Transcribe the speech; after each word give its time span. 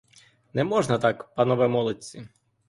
Не 0.53 0.63
можна 0.69 0.97
так, 1.03 1.21
панове 1.35 1.67
молодці! 1.75 2.27